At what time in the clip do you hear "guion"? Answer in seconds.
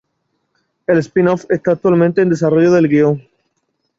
2.89-3.21